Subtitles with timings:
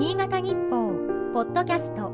[0.00, 0.94] 新潟日報
[1.34, 2.10] ポッドキャスト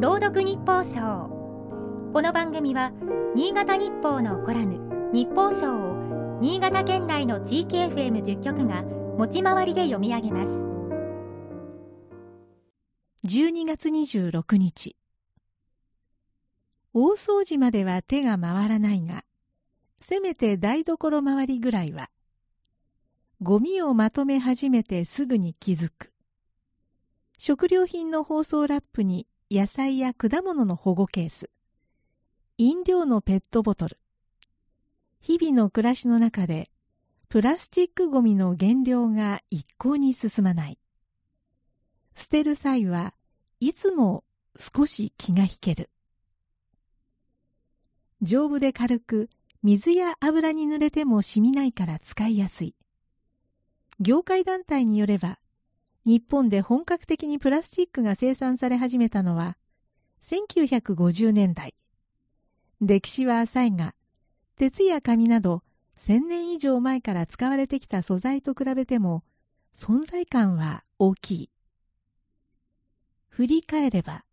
[0.00, 2.10] 朗読日報賞。
[2.12, 2.90] この番組は
[3.36, 10.50] 新潟日報のコラム日報賞を新潟県内の地域 FM10 局が持ち回りで読み上げます。
[13.24, 14.96] 12月26日。
[16.92, 19.22] 大掃除までは手が回らないが
[20.00, 22.10] せめて台所周りぐらいは
[23.40, 26.11] ゴミをまとめ始めてすぐに気づく。
[27.38, 31.50] 食料品の包装ラップに野菜や果物の保護ケース、
[32.58, 33.98] 飲料のペットボトル。
[35.20, 36.70] 日々の暮らしの中で
[37.28, 40.78] プラスチックゴミの減量が一向に進まない。
[42.14, 43.14] 捨てる際は
[43.58, 44.22] いつも
[44.58, 45.90] 少し気が引ける。
[48.20, 49.30] 丈夫で軽く
[49.62, 52.76] 水や油に濡れても染みないから使いやすい。
[53.98, 55.38] 業界団体によれば、
[56.04, 59.56] 日本で本格的にプラスチックが生産され始めたのは、
[60.22, 61.74] 1950年代。
[62.80, 63.94] 歴史は浅いが、
[64.56, 65.62] 鉄や紙など
[65.98, 69.22] 1000年以上前から使われてきた素材と比べても、
[69.74, 71.50] 存在感は大きい。
[73.28, 74.24] 振り返れば、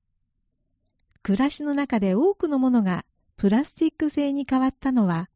[1.21, 3.05] 暮らしの中で多くのものが
[3.37, 5.29] プラスチック製に変わったのは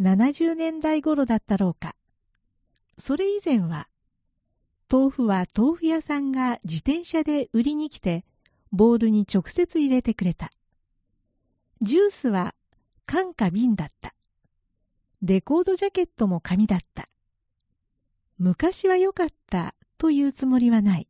[0.00, 1.94] 70年代頃だったろうか。
[2.98, 3.88] それ以前は、
[4.90, 8.24] 豆腐は豆腐屋さんが自転車で売りに来て、
[8.72, 10.50] ボールに直接入れてくれた。
[11.82, 12.54] ジュースは
[13.04, 14.14] 缶か瓶だった。
[15.20, 17.08] レコードジャケットも紙だった。
[18.38, 21.08] 昔は良かったというつもりはない。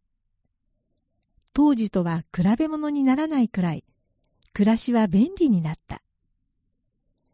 [1.52, 3.84] 当時とは比べ物にならないくらい、
[4.54, 6.02] 暮らしは便利になった。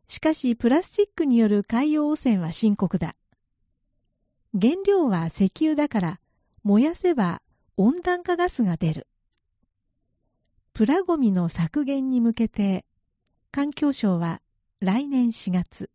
[0.08, 3.14] しかし、プラスチックによる海洋汚染は深刻だ。
[4.52, 6.20] 原料は石油だから
[6.66, 7.42] 燃やせば
[7.76, 9.06] 温暖化ガスが出る。
[10.72, 12.86] プラゴミの削減に向けて
[13.50, 14.40] 環境省は
[14.80, 15.90] 来年4月、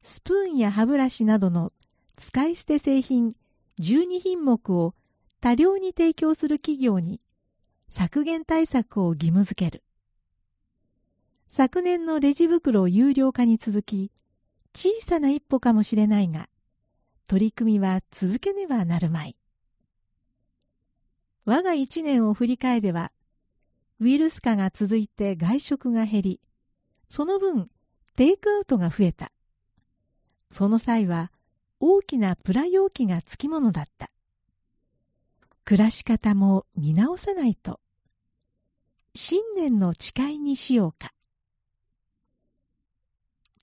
[0.00, 1.72] スプーンや歯ブラシなどの
[2.16, 3.34] 使い捨て製品
[3.80, 4.94] 12品目を
[5.40, 7.20] 多量に提供する企業に
[7.88, 9.82] 削減対策を義務付ける。
[11.48, 14.12] 昨年のレジ袋有料化に続き、
[14.72, 16.48] 小さな一歩かもしれないが、
[17.26, 19.34] 取り組みは続けねばなるまい。
[21.48, 23.10] 我が一年を振り返れば、
[24.00, 26.40] ウイルス化が続いて外食が減り、
[27.08, 27.70] その分、
[28.16, 29.32] テイクアウトが増えた。
[30.50, 31.32] その際は、
[31.80, 34.10] 大きなプラ容器がつきものだった。
[35.64, 37.80] 暮らし方も見直さないと。
[39.14, 41.14] 新年の誓いにしようか。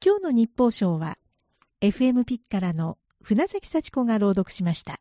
[0.04, 1.20] 今日の日報賞は、
[1.82, 5.00] FM ピッからの船崎幸子が朗読しました。